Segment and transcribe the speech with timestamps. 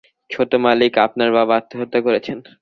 [0.29, 2.37] ছোট মালিক, আপনার বাবা আত্মহত্যা করেছেন।